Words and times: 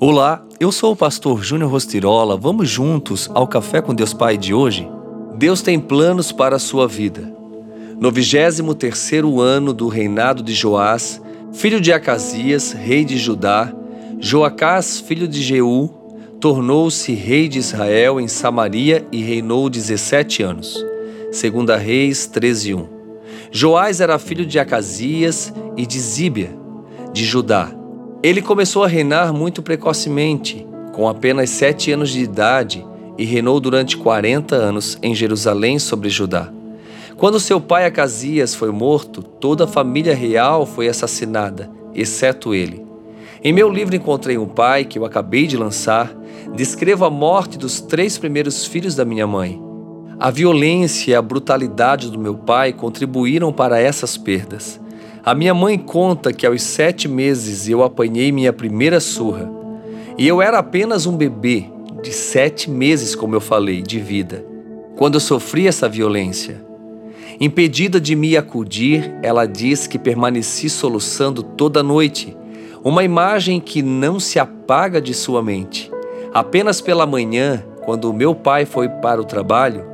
Olá, 0.00 0.46
eu 0.60 0.70
sou 0.70 0.92
o 0.92 0.96
pastor 0.96 1.42
Júnior 1.42 1.72
Rostirola. 1.72 2.36
Vamos 2.36 2.70
juntos 2.70 3.28
ao 3.34 3.48
Café 3.48 3.82
com 3.82 3.92
Deus 3.92 4.14
Pai 4.14 4.36
de 4.36 4.54
hoje? 4.54 4.88
Deus 5.36 5.60
tem 5.60 5.80
planos 5.80 6.30
para 6.30 6.54
a 6.54 6.60
sua 6.60 6.86
vida. 6.86 7.34
No 7.98 8.12
23º 8.12 9.40
ano 9.40 9.72
do 9.72 9.88
reinado 9.88 10.40
de 10.40 10.54
Joás, 10.54 11.20
filho 11.52 11.80
de 11.80 11.92
Acasias, 11.92 12.70
rei 12.70 13.04
de 13.04 13.18
Judá, 13.18 13.74
Joacás, 14.20 15.00
filho 15.00 15.26
de 15.26 15.42
Jeú, 15.42 15.90
tornou-se 16.40 17.12
rei 17.12 17.48
de 17.48 17.58
Israel 17.58 18.20
em 18.20 18.28
Samaria 18.28 19.04
e 19.10 19.20
reinou 19.20 19.68
17 19.68 20.44
anos. 20.44 20.78
Segunda 21.32 21.76
Reis 21.76 22.30
13:1. 22.32 22.86
Joás 23.50 24.00
era 24.00 24.16
filho 24.20 24.46
de 24.46 24.60
Acasias 24.60 25.52
e 25.76 25.84
de 25.84 25.98
Zíbia, 25.98 26.56
de 27.12 27.24
Judá. 27.24 27.77
Ele 28.20 28.42
começou 28.42 28.82
a 28.82 28.88
reinar 28.88 29.32
muito 29.32 29.62
precocemente, 29.62 30.66
com 30.92 31.08
apenas 31.08 31.50
sete 31.50 31.92
anos 31.92 32.10
de 32.10 32.20
idade, 32.20 32.84
e 33.16 33.24
reinou 33.24 33.60
durante 33.60 33.96
40 33.96 34.56
anos 34.56 34.98
em 35.00 35.14
Jerusalém 35.14 35.78
sobre 35.78 36.10
Judá. 36.10 36.52
Quando 37.16 37.38
seu 37.38 37.60
pai 37.60 37.86
Acasias 37.86 38.56
foi 38.56 38.72
morto, 38.72 39.22
toda 39.22 39.64
a 39.64 39.68
família 39.68 40.16
real 40.16 40.66
foi 40.66 40.88
assassinada, 40.88 41.70
exceto 41.94 42.52
ele. 42.52 42.84
Em 43.42 43.52
meu 43.52 43.70
livro 43.70 43.94
encontrei 43.94 44.36
um 44.36 44.46
pai 44.46 44.84
que 44.84 44.98
eu 44.98 45.04
acabei 45.04 45.46
de 45.46 45.56
lançar, 45.56 46.12
descrevo 46.56 47.04
a 47.04 47.10
morte 47.10 47.56
dos 47.56 47.80
três 47.80 48.18
primeiros 48.18 48.66
filhos 48.66 48.96
da 48.96 49.04
minha 49.04 49.28
mãe. 49.28 49.62
A 50.18 50.28
violência 50.28 51.12
e 51.12 51.14
a 51.14 51.22
brutalidade 51.22 52.10
do 52.10 52.18
meu 52.18 52.34
pai 52.34 52.72
contribuíram 52.72 53.52
para 53.52 53.78
essas 53.78 54.16
perdas. 54.16 54.80
A 55.28 55.34
minha 55.34 55.52
mãe 55.52 55.76
conta 55.76 56.32
que 56.32 56.46
aos 56.46 56.62
sete 56.62 57.06
meses 57.06 57.68
eu 57.68 57.82
apanhei 57.82 58.32
minha 58.32 58.50
primeira 58.50 58.98
surra. 58.98 59.46
E 60.16 60.26
eu 60.26 60.40
era 60.40 60.58
apenas 60.58 61.04
um 61.04 61.14
bebê, 61.14 61.66
de 62.02 62.10
sete 62.14 62.70
meses, 62.70 63.14
como 63.14 63.34
eu 63.34 63.40
falei, 63.42 63.82
de 63.82 64.00
vida, 64.00 64.42
quando 64.96 65.16
eu 65.16 65.20
sofri 65.20 65.68
essa 65.68 65.86
violência. 65.86 66.64
Impedida 67.38 68.00
de 68.00 68.16
me 68.16 68.38
acudir, 68.38 69.12
ela 69.22 69.44
diz 69.44 69.86
que 69.86 69.98
permaneci 69.98 70.70
soluçando 70.70 71.42
toda 71.42 71.82
noite, 71.82 72.34
uma 72.82 73.04
imagem 73.04 73.60
que 73.60 73.82
não 73.82 74.18
se 74.18 74.38
apaga 74.38 74.98
de 74.98 75.12
sua 75.12 75.42
mente. 75.42 75.92
Apenas 76.32 76.80
pela 76.80 77.04
manhã, 77.04 77.62
quando 77.84 78.14
meu 78.14 78.34
pai 78.34 78.64
foi 78.64 78.88
para 78.88 79.20
o 79.20 79.26
trabalho, 79.26 79.84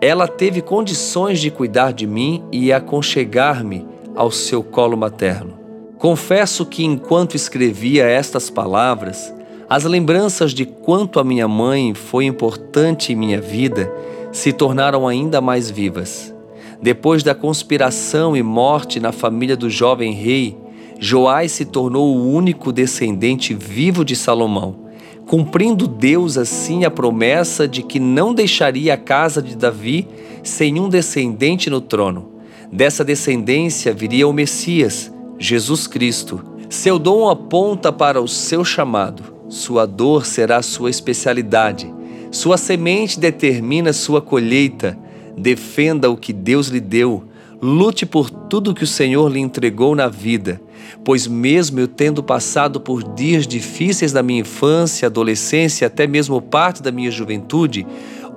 ela 0.00 0.28
teve 0.28 0.62
condições 0.62 1.40
de 1.40 1.50
cuidar 1.50 1.92
de 1.92 2.06
mim 2.06 2.44
e 2.52 2.72
aconchegar-me 2.72 3.95
ao 4.16 4.30
seu 4.30 4.62
colo 4.62 4.96
materno. 4.96 5.54
Confesso 5.98 6.64
que 6.66 6.84
enquanto 6.84 7.36
escrevia 7.36 8.06
estas 8.06 8.50
palavras, 8.50 9.32
as 9.68 9.84
lembranças 9.84 10.52
de 10.52 10.64
quanto 10.64 11.20
a 11.20 11.24
minha 11.24 11.46
mãe 11.46 11.94
foi 11.94 12.24
importante 12.24 13.12
em 13.12 13.16
minha 13.16 13.40
vida 13.40 13.92
se 14.32 14.52
tornaram 14.52 15.06
ainda 15.08 15.40
mais 15.40 15.70
vivas. 15.70 16.34
Depois 16.80 17.22
da 17.22 17.34
conspiração 17.34 18.36
e 18.36 18.42
morte 18.42 19.00
na 19.00 19.10
família 19.10 19.56
do 19.56 19.70
jovem 19.70 20.12
rei, 20.12 20.56
Joás 20.98 21.52
se 21.52 21.64
tornou 21.64 22.16
o 22.16 22.32
único 22.32 22.72
descendente 22.72 23.54
vivo 23.54 24.04
de 24.04 24.14
Salomão, 24.14 24.86
cumprindo 25.26 25.86
Deus 25.86 26.38
assim 26.38 26.84
a 26.84 26.90
promessa 26.90 27.66
de 27.66 27.82
que 27.82 27.98
não 27.98 28.32
deixaria 28.32 28.94
a 28.94 28.98
casa 28.98 29.42
de 29.42 29.56
Davi 29.56 30.06
sem 30.42 30.78
um 30.78 30.88
descendente 30.88 31.68
no 31.68 31.80
trono. 31.80 32.35
Dessa 32.72 33.04
descendência 33.04 33.92
viria 33.92 34.26
o 34.26 34.32
Messias, 34.32 35.12
Jesus 35.38 35.86
Cristo. 35.86 36.42
Seu 36.68 36.98
dom 36.98 37.28
aponta 37.28 37.92
para 37.92 38.20
o 38.20 38.26
seu 38.26 38.64
chamado. 38.64 39.22
Sua 39.48 39.86
dor 39.86 40.26
será 40.26 40.60
sua 40.62 40.90
especialidade. 40.90 41.92
Sua 42.30 42.56
semente 42.56 43.20
determina 43.20 43.92
sua 43.92 44.20
colheita. 44.20 44.98
Defenda 45.36 46.10
o 46.10 46.16
que 46.16 46.32
Deus 46.32 46.68
lhe 46.68 46.80
deu. 46.80 47.24
Lute 47.62 48.04
por 48.04 48.28
tudo 48.28 48.74
que 48.74 48.84
o 48.84 48.86
Senhor 48.86 49.32
lhe 49.32 49.40
entregou 49.40 49.94
na 49.94 50.08
vida, 50.08 50.60
pois, 51.02 51.26
mesmo 51.26 51.80
eu 51.80 51.88
tendo 51.88 52.22
passado 52.22 52.78
por 52.78 53.02
dias 53.14 53.46
difíceis 53.46 54.12
na 54.12 54.22
minha 54.22 54.40
infância, 54.40 55.06
adolescência, 55.06 55.86
até 55.86 56.06
mesmo 56.06 56.42
parte 56.42 56.82
da 56.82 56.92
minha 56.92 57.10
juventude, 57.10 57.86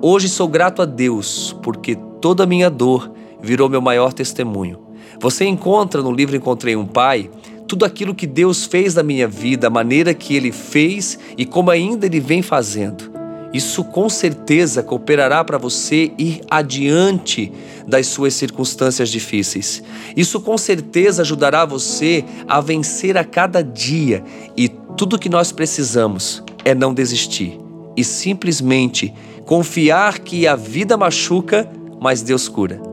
hoje 0.00 0.26
sou 0.26 0.48
grato 0.48 0.80
a 0.80 0.86
Deus, 0.86 1.54
porque 1.62 1.98
toda 2.18 2.44
a 2.44 2.46
minha 2.46 2.70
dor 2.70 3.12
virou 3.42 3.68
meu 3.68 3.80
maior 3.80 4.12
testemunho. 4.12 4.78
Você 5.20 5.44
encontra 5.44 6.02
no 6.02 6.12
livro 6.12 6.36
Encontrei 6.36 6.76
um 6.76 6.86
Pai 6.86 7.30
tudo 7.66 7.84
aquilo 7.84 8.14
que 8.14 8.26
Deus 8.26 8.64
fez 8.64 8.94
na 8.94 9.02
minha 9.02 9.28
vida, 9.28 9.68
a 9.68 9.70
maneira 9.70 10.12
que 10.12 10.34
Ele 10.34 10.50
fez 10.50 11.18
e 11.38 11.44
como 11.44 11.70
ainda 11.70 12.06
Ele 12.06 12.18
vem 12.18 12.42
fazendo. 12.42 13.10
Isso 13.52 13.82
com 13.84 14.08
certeza 14.08 14.82
cooperará 14.82 15.44
para 15.44 15.58
você 15.58 16.12
ir 16.16 16.40
adiante 16.50 17.52
das 17.86 18.06
suas 18.06 18.34
circunstâncias 18.34 19.08
difíceis. 19.08 19.82
Isso 20.16 20.40
com 20.40 20.56
certeza 20.56 21.22
ajudará 21.22 21.64
você 21.64 22.24
a 22.46 22.60
vencer 22.60 23.16
a 23.16 23.24
cada 23.24 23.62
dia 23.62 24.22
e 24.56 24.68
tudo 24.96 25.18
que 25.18 25.28
nós 25.28 25.50
precisamos 25.50 26.42
é 26.64 26.74
não 26.74 26.94
desistir 26.94 27.58
e 27.96 28.04
simplesmente 28.04 29.12
confiar 29.44 30.20
que 30.20 30.46
a 30.46 30.54
vida 30.54 30.96
machuca, 30.96 31.68
mas 32.00 32.22
Deus 32.22 32.48
cura. 32.48 32.89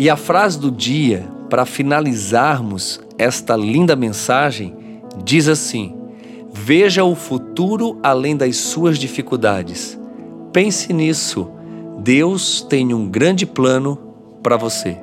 E 0.00 0.08
a 0.08 0.16
frase 0.16 0.58
do 0.58 0.70
dia, 0.70 1.28
para 1.50 1.66
finalizarmos 1.66 2.98
esta 3.18 3.54
linda 3.54 3.94
mensagem, 3.94 4.74
diz 5.22 5.46
assim: 5.46 5.94
Veja 6.50 7.04
o 7.04 7.14
futuro 7.14 7.98
além 8.02 8.34
das 8.34 8.56
suas 8.56 8.98
dificuldades. 8.98 10.00
Pense 10.54 10.90
nisso. 10.94 11.50
Deus 11.98 12.62
tem 12.62 12.94
um 12.94 13.06
grande 13.10 13.44
plano 13.44 13.98
para 14.42 14.56
você. 14.56 14.96